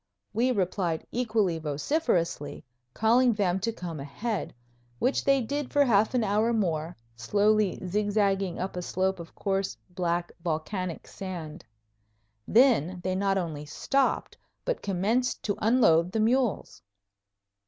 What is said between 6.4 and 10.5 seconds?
more, slowly zigzagging up a slope of coarse, black